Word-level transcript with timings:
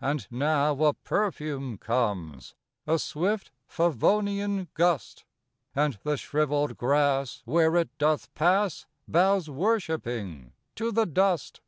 And 0.00 0.28
now 0.30 0.84
a 0.84 0.94
perfume 0.94 1.76
comes, 1.76 2.54
A 2.86 3.00
swift 3.00 3.50
Favonian 3.68 4.68
gust; 4.74 5.24
And 5.74 5.98
the 6.04 6.16
shrivelled 6.16 6.76
grass, 6.76 7.42
where 7.46 7.74
it 7.74 7.90
doth 7.98 8.32
pass, 8.36 8.86
Bows 9.08 9.50
worshiping 9.50 10.52
to 10.76 10.92
the 10.92 11.04
dust. 11.04 11.62